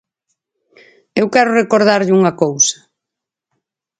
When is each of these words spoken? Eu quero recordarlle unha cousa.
Eu 1.21 1.25
quero 1.33 1.57
recordarlle 1.61 2.15
unha 2.19 2.33
cousa. 2.43 2.77